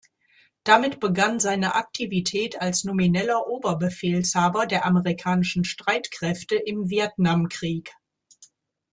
Damit 0.63 0.99
begann 0.99 1.39
seine 1.39 1.75
Aktivität 1.75 2.59
als 2.59 2.83
nomineller 2.85 3.45
Oberbefehlshaber 3.45 4.65
der 4.65 4.83
amerikanischen 4.87 5.63
Streitkräfte 5.63 6.55
im 6.55 6.89
Vietnamkrieg. 6.89 7.91